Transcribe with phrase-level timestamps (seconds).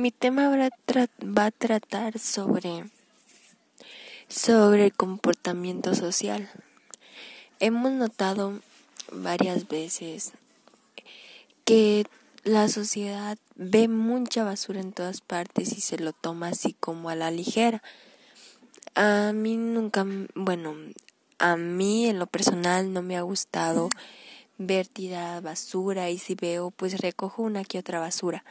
[0.00, 2.86] Mi tema va a tratar sobre,
[4.28, 6.48] sobre el comportamiento social.
[7.58, 8.60] Hemos notado
[9.12, 10.32] varias veces
[11.66, 12.06] que
[12.44, 17.14] la sociedad ve mucha basura en todas partes y se lo toma así como a
[17.14, 17.82] la ligera.
[18.94, 20.76] A mí nunca, bueno,
[21.38, 23.90] a mí en lo personal no me ha gustado
[24.56, 28.44] ver tirada basura y si veo pues recojo una que otra basura.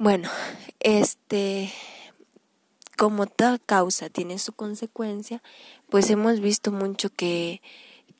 [0.00, 0.30] Bueno,
[0.78, 1.70] este,
[2.96, 5.42] como toda causa tiene su consecuencia,
[5.90, 7.60] pues hemos visto mucho que,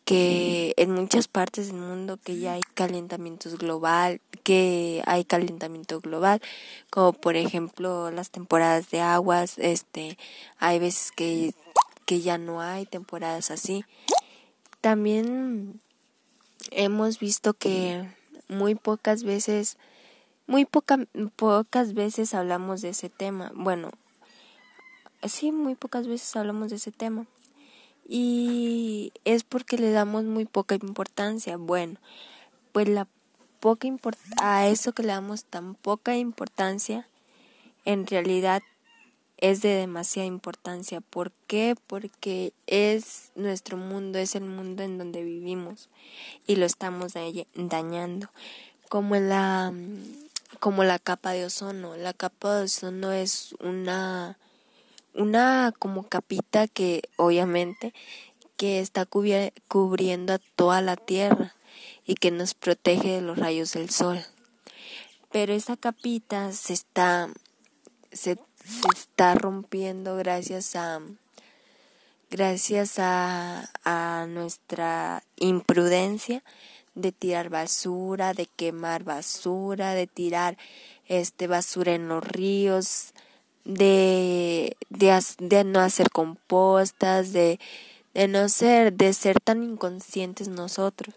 [0.05, 6.43] que en muchas partes del mundo que ya hay calentamientos global, que hay calentamiento global,
[6.91, 10.19] como por ejemplo las temporadas de aguas, este,
[10.59, 11.55] hay veces que,
[12.05, 13.87] que ya no hay temporadas así.
[14.83, 15.81] También
[16.73, 18.07] hemos visto que
[18.49, 19.79] muy pocas veces
[20.51, 23.53] muy pocas veces hablamos de ese tema.
[23.55, 23.93] Bueno,
[25.23, 27.27] sí, muy pocas veces hablamos de ese tema.
[28.09, 31.57] Y es porque le damos muy poca importancia.
[31.57, 32.01] Bueno,
[32.73, 33.07] pues la
[33.61, 33.87] poca
[34.43, 37.07] a eso que le damos tan poca importancia,
[37.85, 38.61] en realidad
[39.37, 41.01] es de demasiada importancia.
[41.01, 41.77] ¿Por qué?
[41.87, 45.89] Porque es nuestro mundo, es el mundo en donde vivimos
[46.49, 47.13] y lo estamos
[47.55, 48.31] dañando.
[48.89, 49.73] Como la
[50.59, 51.97] como la capa de ozono.
[51.97, 54.37] La capa de ozono es una
[55.15, 57.93] una como capita que obviamente
[58.57, 61.55] que está cubriendo a toda la Tierra
[62.05, 64.23] y que nos protege de los rayos del sol.
[65.33, 67.29] Pero esa capita se está
[68.13, 71.01] se, se está rompiendo gracias a
[72.31, 76.43] gracias a, a nuestra imprudencia
[77.01, 80.57] de tirar basura, de quemar basura, de tirar
[81.07, 83.13] este basura en los ríos,
[83.65, 87.59] de, de, no hacer compostas, de,
[88.15, 91.15] de no ser, de ser tan inconscientes nosotros.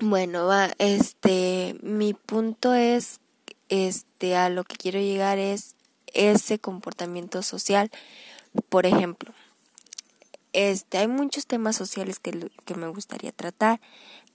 [0.00, 3.20] Bueno, va, este, mi punto es,
[3.68, 5.74] este, a lo que quiero llegar es
[6.06, 7.90] ese comportamiento social.
[8.68, 9.32] Por ejemplo,
[10.52, 13.80] este, hay muchos temas sociales que, que me gustaría tratar,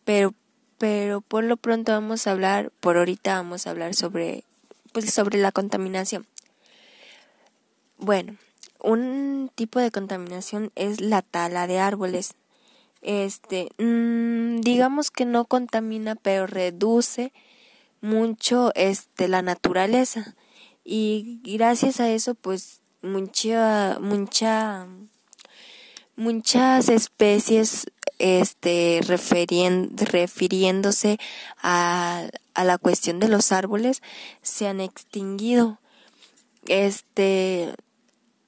[0.03, 0.33] pero,
[0.77, 4.43] pero por lo pronto vamos a hablar, por ahorita vamos a hablar sobre,
[4.93, 6.25] pues sobre la contaminación.
[7.97, 8.35] Bueno,
[8.79, 12.33] un tipo de contaminación es la tala de árboles.
[13.01, 17.31] Este, mmm, digamos que no contamina, pero reduce
[18.01, 20.35] mucho este la naturaleza
[20.83, 24.87] y gracias a eso pues mucha mucha
[26.15, 27.87] muchas especies
[28.19, 31.17] este refiriéndose
[31.61, 34.01] a, a la cuestión de los árboles
[34.41, 35.79] se han extinguido.
[36.67, 37.73] Este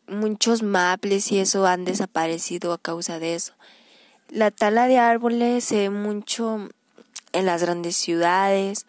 [0.07, 3.53] muchos maples y eso han desaparecido a causa de eso.
[4.29, 6.69] La tala de árboles se ve mucho
[7.33, 8.85] en las grandes ciudades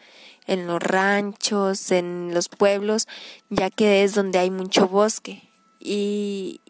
[0.49, 3.07] en los ranchos en los pueblos
[3.51, 5.49] ya que es donde hay mucho bosque.
[5.79, 6.61] Y,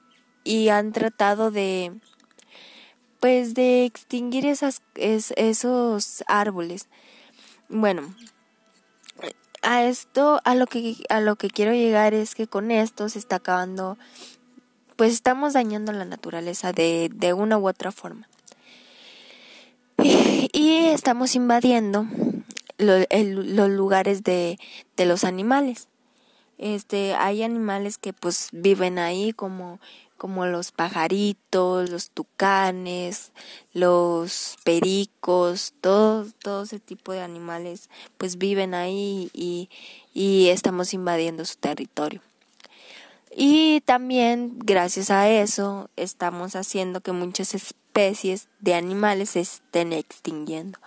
[0.48, 1.92] y han tratado de
[3.20, 6.88] pues de extinguir esos árboles.
[7.68, 8.14] Bueno,
[9.60, 13.18] a esto a lo que a lo que quiero llegar es que con esto se
[13.18, 13.98] está acabando
[14.96, 18.26] pues estamos dañando la naturaleza de, de una u otra forma.
[20.50, 22.06] Y, estamos invadiendo
[22.78, 24.58] los lugares de,
[24.96, 25.88] de los animales.
[26.56, 29.78] Este, hay animales que pues viven ahí como
[30.18, 33.32] como los pajaritos, los tucanes,
[33.72, 39.70] los pericos, todo, todo ese tipo de animales pues viven ahí y,
[40.12, 42.20] y estamos invadiendo su territorio.
[43.34, 50.80] Y también gracias a eso estamos haciendo que muchas especies de animales se estén extinguiendo.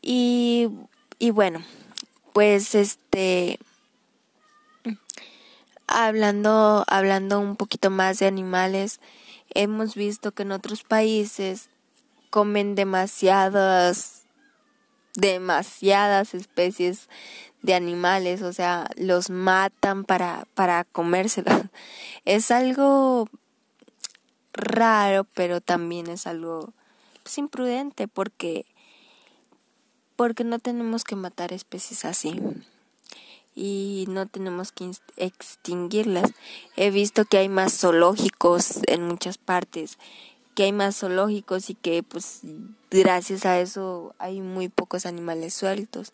[0.00, 0.68] Y,
[1.18, 1.64] y bueno,
[2.32, 3.58] pues este
[5.86, 9.00] hablando, hablando un poquito más de animales,
[9.50, 11.68] hemos visto que en otros países
[12.30, 14.26] comen demasiadas,
[15.14, 17.08] demasiadas especies
[17.62, 21.62] de animales, o sea, los matan para, para comérselos.
[22.24, 23.28] Es algo
[24.52, 26.72] raro, pero también es algo
[27.22, 28.66] pues, imprudente porque
[30.16, 32.40] porque no tenemos que matar especies así
[33.54, 36.32] y no tenemos que extinguirlas.
[36.76, 39.98] He visto que hay más zoológicos en muchas partes,
[40.54, 42.40] que hay más zoológicos y que pues
[42.90, 46.12] gracias a eso hay muy pocos animales sueltos.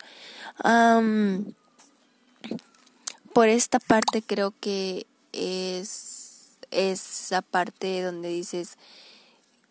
[3.32, 8.76] por esta parte creo que es esa parte donde dices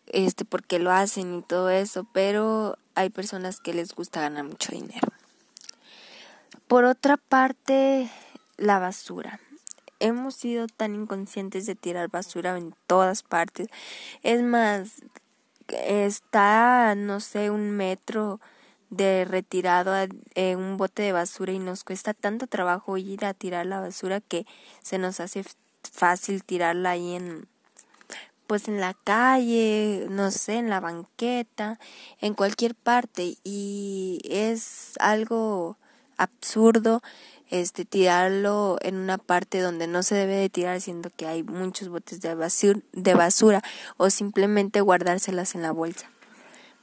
[0.06, 4.44] este por qué lo hacen y todo eso, pero hay personas que les gusta ganar
[4.44, 5.08] mucho dinero.
[6.70, 8.08] Por otra parte,
[8.56, 9.40] la basura.
[9.98, 13.66] Hemos sido tan inconscientes de tirar basura en todas partes.
[14.22, 15.02] Es más,
[15.66, 18.38] está, no sé, un metro
[18.88, 19.96] de retirado
[20.36, 24.20] en un bote de basura y nos cuesta tanto trabajo ir a tirar la basura
[24.20, 24.46] que
[24.80, 25.42] se nos hace
[25.82, 27.48] fácil tirarla ahí en
[28.46, 31.80] pues en la calle, no sé, en la banqueta,
[32.20, 35.79] en cualquier parte y es algo
[36.22, 37.02] absurdo
[37.50, 41.88] este tirarlo en una parte donde no se debe de tirar siendo que hay muchos
[41.88, 43.62] botes de basura, de basura
[43.96, 46.08] o simplemente guardárselas en la bolsa.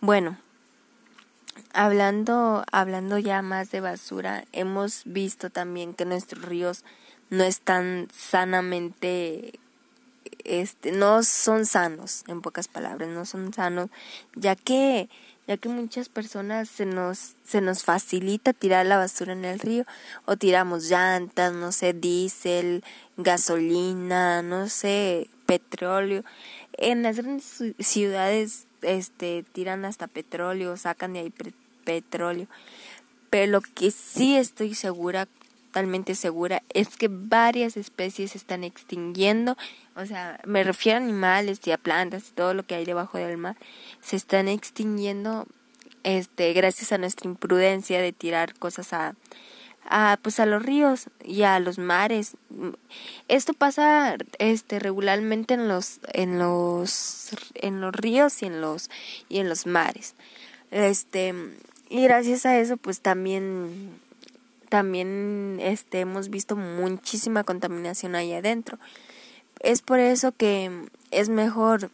[0.02, 0.38] Bueno,
[1.74, 6.84] hablando hablando ya más de basura, hemos visto también que nuestros ríos
[7.30, 9.60] no están sanamente
[10.44, 13.90] este, no son sanos, en pocas palabras, no son sanos,
[14.36, 15.10] ya que,
[15.48, 19.86] ya que muchas personas se nos, se nos facilita tirar la basura en el río,
[20.26, 22.84] o tiramos llantas, no sé, diésel,
[23.16, 26.24] gasolina, no sé, petróleo.
[26.74, 31.34] En las grandes ciudades, este, tiran hasta petróleo, sacan de ahí
[31.86, 32.48] petróleo.
[33.30, 35.28] Pero lo que sí estoy segura
[35.78, 39.56] totalmente segura es que varias especies se están extinguiendo,
[39.96, 43.20] o sea, me refiero a animales y a plantas y todo lo que hay debajo
[43.20, 43.56] del mar,
[44.02, 45.46] se están extinguiendo
[46.04, 49.14] este gracias a nuestra imprudencia de tirar cosas a
[49.88, 52.38] a pues a los ríos y a los mares.
[53.28, 58.90] Esto pasa este regularmente en los en los en los ríos y en los
[59.30, 60.16] y en los mares.
[60.72, 61.36] Este
[61.88, 64.07] y gracias a eso pues también
[64.70, 68.78] también este, hemos visto muchísima contaminación ahí adentro.
[69.60, 71.92] Es por eso que es mejor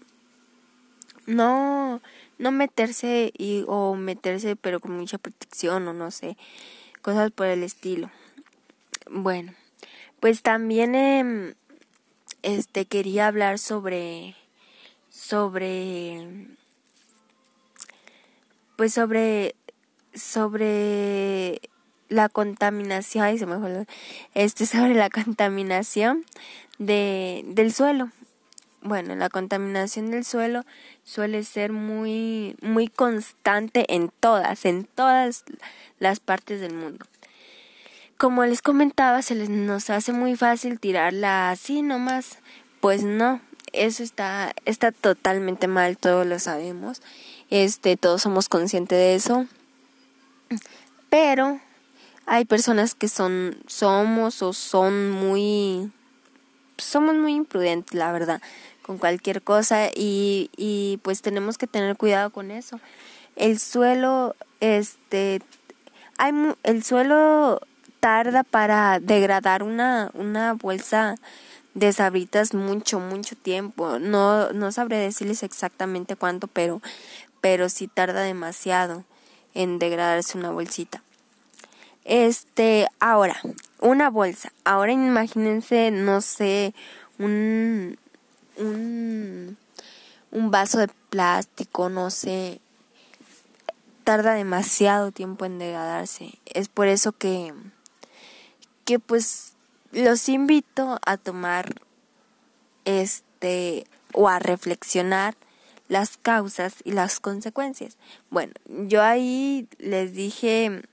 [1.25, 2.01] no,
[2.37, 6.37] no meterse y, o meterse pero con mucha protección o no sé,
[7.01, 8.11] cosas por el estilo.
[9.09, 9.53] Bueno,
[10.19, 11.55] pues también eh,
[12.41, 14.35] este quería hablar sobre
[15.09, 16.47] sobre
[18.75, 19.55] pues sobre
[20.13, 21.61] sobre
[22.09, 23.85] la contaminación, ay, se me
[24.33, 26.25] este sobre la contaminación
[26.77, 28.09] de, del suelo.
[28.81, 30.65] Bueno, la contaminación del suelo
[31.05, 35.45] suele ser muy, muy constante en todas, en todas
[35.99, 37.05] las partes del mundo.
[38.17, 42.39] Como les comentaba, se les, nos hace muy fácil tirarla así nomás.
[42.81, 43.39] Pues no,
[43.71, 47.01] eso está, está totalmente mal, todos lo sabemos.
[47.49, 49.45] Este, todos somos conscientes de eso.
[51.09, 51.59] Pero
[52.25, 55.91] hay personas que son, somos o son muy,
[56.77, 58.41] somos muy imprudentes, la verdad,
[58.81, 62.79] con cualquier cosa y, y pues tenemos que tener cuidado con eso.
[63.35, 65.41] El suelo, este,
[66.17, 66.33] hay,
[66.63, 67.61] el suelo
[67.99, 71.15] tarda para degradar una, una bolsa
[71.73, 73.99] de sabritas mucho, mucho tiempo.
[73.99, 76.81] No, no sabré decirles exactamente cuánto, pero,
[77.41, 79.03] pero sí tarda demasiado
[79.53, 81.02] en degradarse una bolsita.
[82.05, 83.39] Este, ahora,
[83.79, 84.51] una bolsa.
[84.63, 86.73] Ahora imagínense, no sé,
[87.17, 87.97] un,
[88.57, 89.57] un,
[90.31, 92.59] un vaso de plástico, no sé.
[94.03, 96.39] Tarda demasiado tiempo en degradarse.
[96.45, 97.53] Es por eso que,
[98.83, 99.53] que pues
[99.91, 101.75] los invito a tomar
[102.85, 105.35] este o a reflexionar
[105.87, 107.97] las causas y las consecuencias.
[108.29, 110.83] Bueno, yo ahí les dije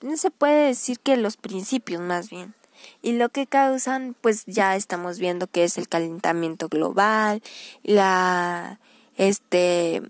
[0.00, 2.54] no se puede decir que los principios más bien.
[3.02, 7.42] Y lo que causan, pues ya estamos viendo que es el calentamiento global,
[7.82, 8.78] la,
[9.16, 10.02] este,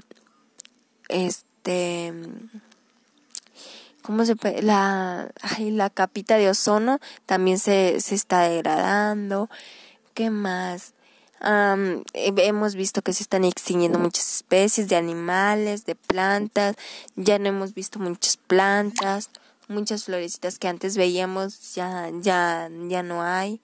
[1.09, 2.13] este,
[4.03, 4.63] ¿cómo se puede?
[4.63, 9.49] La, la capita de ozono también se, se está degradando.
[10.15, 10.95] ¿Qué más?
[11.41, 16.75] hemos visto que se están extinguiendo muchas especies de animales, de plantas,
[17.15, 19.31] ya no hemos visto muchas plantas
[19.69, 23.61] muchas florecitas que antes veíamos ya ya ya no hay.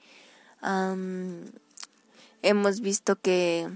[2.42, 3.68] Hemos visto que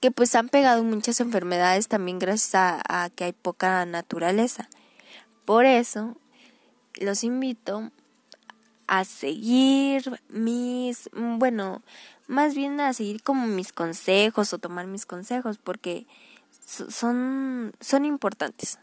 [0.00, 4.68] que pues han pegado muchas enfermedades también gracias a, a que hay poca naturaleza.
[5.44, 6.16] Por eso
[6.94, 7.90] los invito
[8.86, 11.82] a seguir mis bueno
[12.26, 16.06] más bien a seguir como mis consejos o tomar mis consejos porque
[16.66, 18.78] son son importantes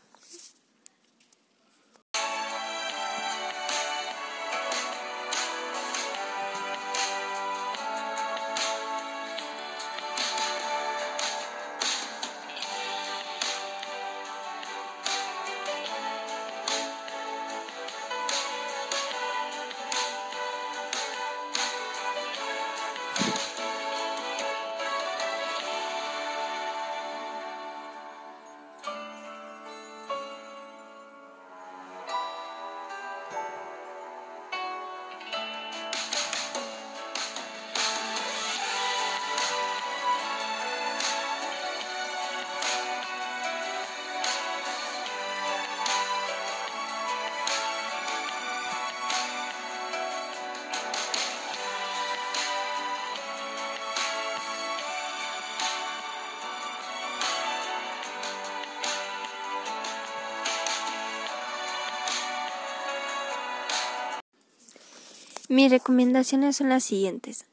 [65.50, 67.46] Mis recomendaciones son las siguientes.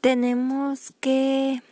[0.00, 1.62] Tenemos que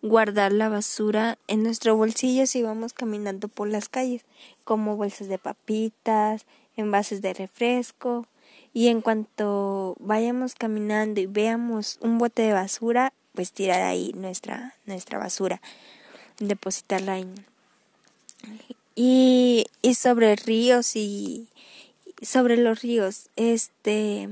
[0.00, 4.24] guardar la basura en nuestro bolsillo si vamos caminando por las calles,
[4.64, 8.26] como bolsas de papitas, envases de refresco,
[8.72, 14.74] y en cuanto vayamos caminando y veamos un bote de basura, pues tirar ahí nuestra
[14.86, 15.60] nuestra basura,
[16.38, 17.28] depositarla ahí.
[18.94, 21.46] Y, y sobre ríos y
[22.22, 24.30] sobre los ríos, este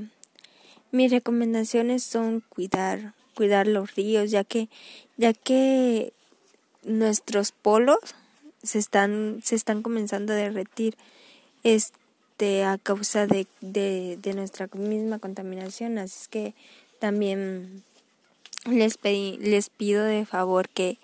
[0.91, 4.69] mis recomendaciones son cuidar, cuidar los ríos, ya que,
[5.17, 6.13] ya que
[6.83, 7.99] nuestros polos
[8.63, 10.95] se están, se están comenzando a derretir
[11.63, 15.97] este a causa de, de, nuestra misma contaminación.
[15.97, 16.53] Así es que
[16.99, 17.83] también
[18.69, 20.97] les pedí, les pido de favor que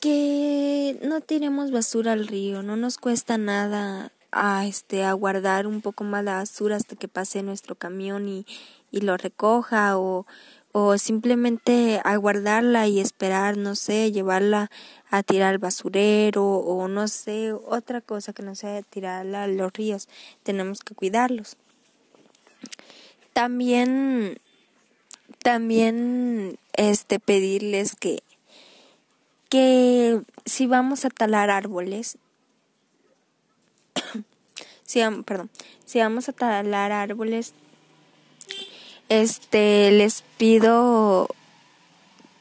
[0.00, 5.80] que no tiremos basura al río, no nos cuesta nada a este a guardar un
[5.80, 8.46] poco más la basura hasta que pase nuestro camión y,
[8.90, 10.26] y lo recoja o,
[10.72, 14.70] o simplemente a guardarla y esperar, no sé, llevarla
[15.10, 19.72] a tirar al basurero o no sé, otra cosa que no sea tirarla a los
[19.72, 20.08] ríos.
[20.42, 21.56] Tenemos que cuidarlos.
[23.34, 24.38] También
[25.42, 28.22] también este pedirles que
[29.48, 32.16] que si vamos a talar árboles
[34.84, 35.50] si, perdón,
[35.84, 37.54] si vamos a talar árboles,
[39.08, 41.28] este, les pido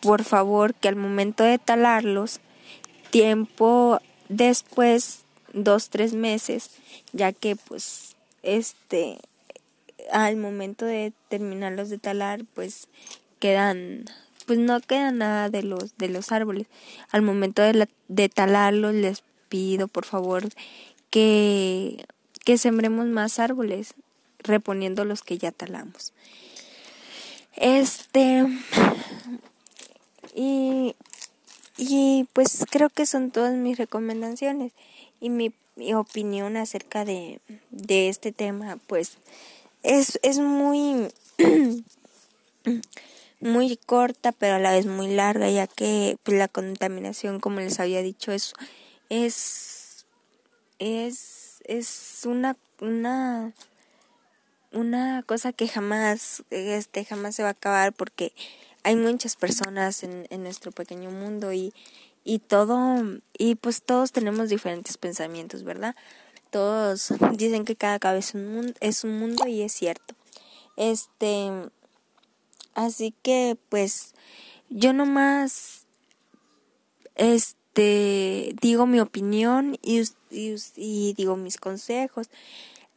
[0.01, 2.39] por favor que al momento de talarlos,
[3.11, 6.71] tiempo después, dos, tres meses,
[7.13, 9.19] ya que pues este,
[10.11, 12.87] al momento de terminarlos de talar, pues
[13.39, 14.05] quedan
[14.45, 16.67] pues no queda nada de los de los árboles.
[17.11, 20.43] Al momento de, de talarlos les pido por favor
[21.11, 22.03] que,
[22.43, 23.93] que sembremos más árboles,
[24.39, 26.13] reponiendo los que ya talamos.
[27.55, 28.47] Este,
[30.33, 30.95] y,
[31.77, 34.71] y pues creo que son todas mis recomendaciones
[35.19, 37.39] y mi, mi opinión acerca de,
[37.69, 39.17] de este tema, pues
[39.83, 41.07] es, es muy,
[43.41, 47.79] muy corta, pero a la vez muy larga, ya que pues, la contaminación, como les
[47.79, 48.53] había dicho, es,
[49.09, 49.70] es
[50.81, 53.53] es, es una, una,
[54.71, 58.33] una cosa que jamás, este, jamás se va a acabar porque
[58.83, 61.71] hay muchas personas en, en nuestro pequeño mundo y,
[62.23, 62.97] y todo,
[63.37, 65.95] y pues todos tenemos diferentes pensamientos, ¿verdad?
[66.49, 68.39] Todos dicen que cada cabeza
[68.79, 70.15] es un mundo, y es cierto.
[70.77, 71.51] Este,
[72.73, 74.15] así que pues
[74.69, 75.85] yo nomás,
[77.15, 82.29] este, te digo mi opinión y, y, digo mis consejos.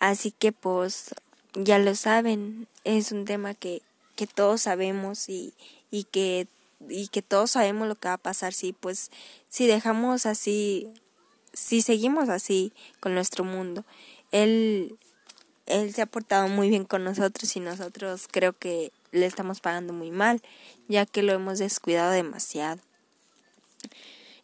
[0.01, 1.15] Así que pues
[1.55, 3.83] ya lo saben, es un tema que,
[4.17, 5.55] que todos sabemos y,
[5.91, 6.49] y que
[6.89, 9.11] y que todos sabemos lo que va a pasar si pues
[9.49, 10.93] si dejamos así
[11.55, 13.85] si seguimos así con nuestro mundo
[14.33, 14.99] él
[15.65, 19.95] él se ha portado muy bien con nosotros y nosotros creo que le estamos pagando
[19.95, 20.43] muy mal
[20.89, 22.83] ya que lo hemos descuidado demasiado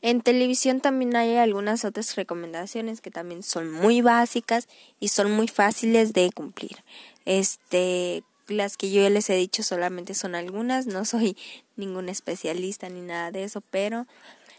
[0.02, 5.48] en televisión también hay algunas otras recomendaciones que también son muy básicas y son muy
[5.48, 6.78] fáciles de cumplir.
[7.26, 11.36] Este, las que yo les he dicho solamente son algunas, no soy
[11.76, 14.06] ningún especialista ni nada de eso, pero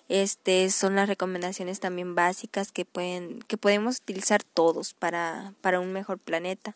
[0.09, 5.93] este son las recomendaciones también básicas que pueden que podemos utilizar todos para para un
[5.93, 6.75] mejor planeta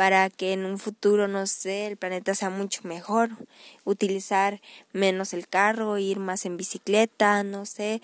[0.00, 3.28] para que en un futuro, no sé, el planeta sea mucho mejor,
[3.84, 4.62] utilizar
[4.94, 8.00] menos el carro, ir más en bicicleta, no sé,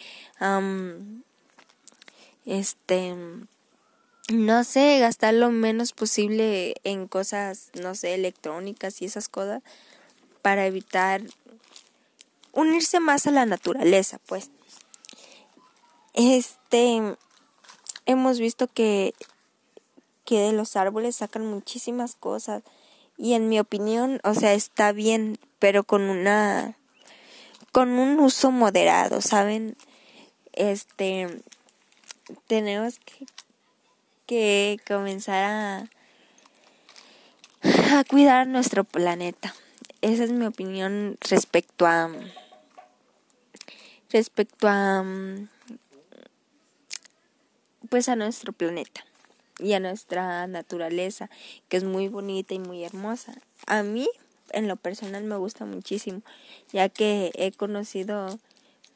[2.45, 3.17] este,
[4.29, 9.63] no sé, gastar lo menos posible en cosas, no sé, electrónicas y esas cosas,
[10.43, 11.23] para evitar
[12.53, 14.51] unirse más a la naturaleza, pues.
[16.13, 17.17] Este,
[18.05, 19.15] hemos visto que
[20.27, 22.63] que de los árboles sacan muchísimas cosas
[23.17, 26.77] y en mi opinión, o sea, está bien, pero con una
[27.73, 29.77] con un uso moderado, ¿saben?
[30.53, 31.29] Este
[32.47, 33.27] tenemos que,
[34.27, 35.91] que comenzar a
[37.97, 39.55] a cuidar nuestro planeta.
[40.03, 42.11] Esa es mi opinión respecto a
[44.11, 45.05] respecto a
[47.89, 49.05] pues a nuestro planeta
[49.59, 51.31] y a nuestra naturaleza,
[51.69, 53.35] que es muy bonita y muy hermosa.
[53.67, 54.09] A mí,
[54.53, 56.23] en lo personal, me gusta muchísimo,
[56.73, 58.39] ya que he conocido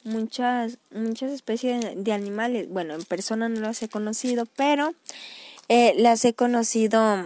[0.03, 2.69] muchas, muchas especies de animales.
[2.69, 4.93] Bueno, en persona no las he conocido, pero
[5.67, 7.25] eh, las he conocido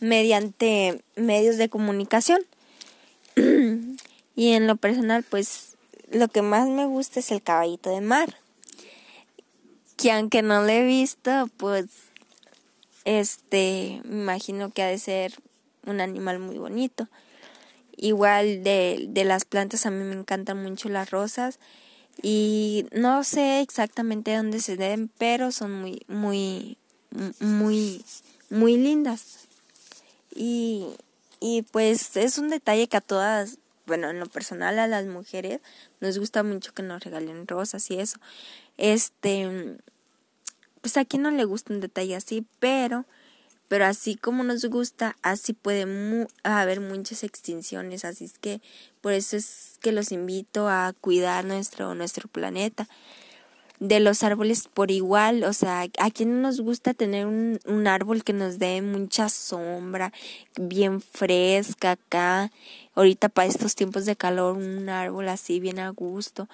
[0.00, 2.40] mediante medios de comunicación.
[4.36, 5.76] y en lo personal, pues
[6.10, 8.36] lo que más me gusta es el caballito de mar.
[9.96, 11.86] Que aunque no lo he visto, pues
[13.08, 15.32] este, me imagino que ha de ser
[15.86, 17.08] un animal muy bonito.
[17.96, 21.58] Igual de, de las plantas a mí me encantan mucho las rosas
[22.20, 26.76] y no sé exactamente dónde se den, pero son muy, muy,
[27.40, 28.04] muy,
[28.50, 29.48] muy lindas.
[30.34, 30.88] Y,
[31.40, 35.60] y pues es un detalle que a todas, bueno, en lo personal a las mujeres
[36.00, 38.18] nos gusta mucho que nos regalen rosas y eso.
[38.76, 39.78] Este,
[40.80, 43.04] pues a quien no le gusta un detalle así, pero
[43.68, 48.62] pero así como nos gusta, así puede haber muchas extinciones, así es que
[49.02, 52.88] por eso es que los invito a cuidar nuestro nuestro planeta.
[53.78, 58.24] De los árboles por igual, o sea, a quien nos gusta tener un, un árbol
[58.24, 60.12] que nos dé mucha sombra,
[60.56, 62.50] bien fresca acá,
[62.96, 66.48] ahorita para estos tiempos de calor, un árbol así bien a gusto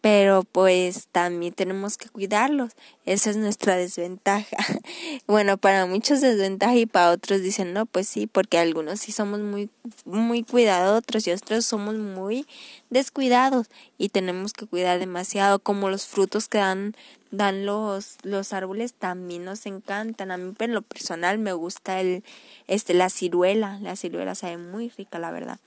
[0.00, 2.72] pero pues también tenemos que cuidarlos.
[3.04, 4.56] Esa es nuestra desventaja.
[5.26, 9.40] bueno, para muchos desventaja y para otros dicen, no, pues sí, porque algunos sí somos
[9.40, 9.68] muy,
[10.06, 12.46] muy cuidados, otros y otros somos muy
[12.88, 13.66] descuidados
[13.98, 16.94] y tenemos que cuidar demasiado, como los frutos que dan,
[17.30, 20.30] dan los, los árboles también nos encantan.
[20.30, 22.24] A mí en lo personal me gusta el,
[22.68, 25.60] este, la ciruela, la ciruela sabe muy rica, la verdad.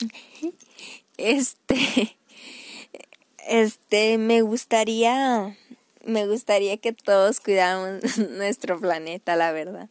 [1.18, 2.16] Este,
[3.48, 5.56] este, me gustaría,
[6.04, 9.88] me gustaría que todos cuidáramos nuestro planeta, la verdad,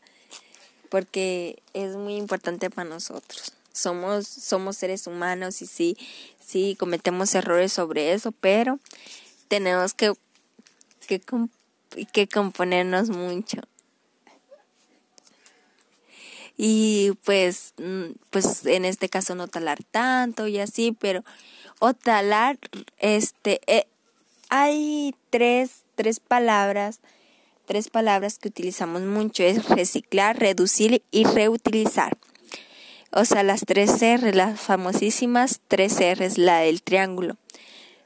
[0.89, 3.53] porque es muy importante para nosotros.
[3.73, 5.97] Somos, somos seres humanos y sí,
[6.43, 8.79] sí, cometemos errores sobre eso, pero
[9.47, 10.13] tenemos que,
[11.07, 11.21] que,
[12.11, 13.61] que componernos mucho.
[16.57, 21.23] Y pues, mm, pues en este caso no talar tanto y así, pero
[21.79, 22.57] o talar,
[22.97, 23.85] este, eh,
[24.49, 26.99] hay tres, tres palabras,
[27.65, 32.17] tres palabras que utilizamos mucho, es reciclar, reducir y reutilizar.
[33.11, 37.37] O sea, las tres R, las famosísimas tres R, la del triángulo.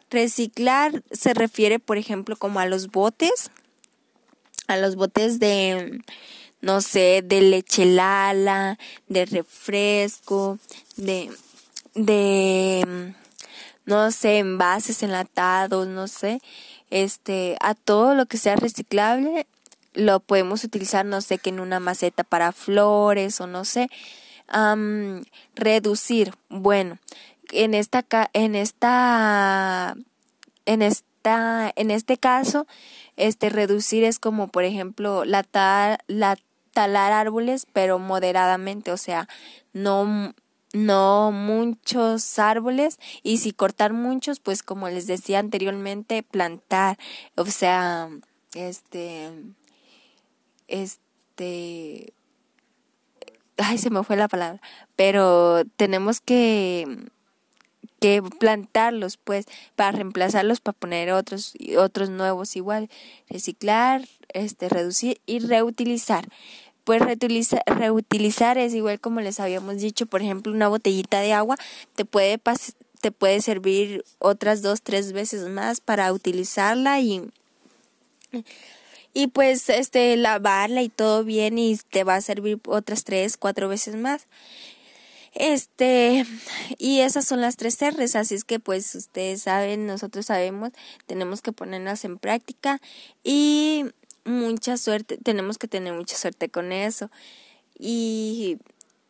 [0.10, 3.50] Reciclar se refiere, por ejemplo, como a los botes,
[4.68, 6.02] a los botes de,
[6.62, 10.60] no sé, de leche lala, de refresco,
[10.96, 11.30] de,
[11.96, 13.14] de,
[13.86, 16.42] no sé, envases enlatados, no sé,
[16.90, 19.48] este, a todo lo que sea reciclable
[19.94, 23.90] lo podemos utilizar, no sé, que en una maceta para flores o no sé,
[25.56, 26.98] reducir, bueno,
[27.52, 29.96] en esta, en esta,
[30.66, 32.68] en esta, en este caso,
[33.18, 35.46] este, reducir es como, por ejemplo, la,
[36.08, 36.38] la
[36.74, 39.28] talar árboles, pero moderadamente, o sea,
[39.74, 40.34] no
[40.74, 46.98] no muchos árboles y si cortar muchos pues como les decía anteriormente plantar
[47.36, 48.10] o sea
[48.56, 49.30] este
[50.70, 52.14] este
[53.58, 54.62] ay se me fue la palabra
[54.96, 56.88] pero tenemos que
[58.02, 59.46] que plantarlos pues
[59.78, 62.90] para reemplazarlos para poner otros otros nuevos igual
[63.30, 66.28] reciclar este reducir y reutilizar
[66.84, 71.56] pues reutilizar, es igual como les habíamos dicho, por ejemplo, una botellita de agua
[71.96, 72.40] te puede
[73.02, 77.30] te puede servir otras dos, tres veces más para utilizarla y
[79.14, 83.68] y pues este lavarla y todo bien y te va a servir otras tres, cuatro
[83.68, 84.26] veces más.
[85.34, 86.26] Este,
[86.78, 90.72] y esas son las tres R's, así es que pues ustedes saben, nosotros sabemos,
[91.06, 92.82] tenemos que ponerlas en práctica
[93.24, 93.86] y
[94.26, 97.10] mucha suerte, tenemos que tener mucha suerte con eso.
[97.80, 98.58] Y,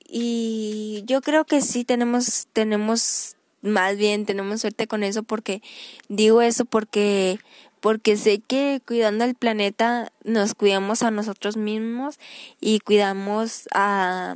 [0.08, 5.62] y yo creo que sí tenemos, tenemos, más bien tenemos suerte con eso porque
[6.08, 7.40] digo eso porque
[7.82, 12.20] porque sé que cuidando al planeta nos cuidamos a nosotros mismos
[12.60, 14.36] y cuidamos a,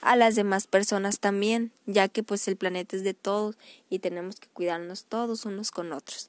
[0.00, 3.56] a las demás personas también, ya que pues el planeta es de todos
[3.90, 6.28] y tenemos que cuidarnos todos unos con otros.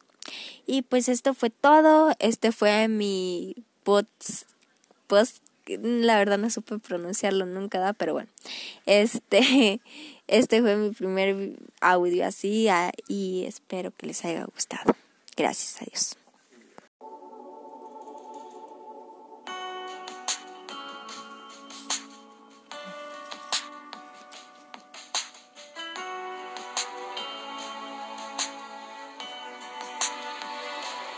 [0.66, 4.46] Y pues esto fue todo, este fue mi post,
[5.68, 7.94] la verdad no supe pronunciarlo nunca, ¿da?
[7.94, 8.30] pero bueno,
[8.86, 9.82] este,
[10.28, 14.96] este fue mi primer audio así ah, y espero que les haya gustado.
[15.36, 16.19] Gracias a Dios.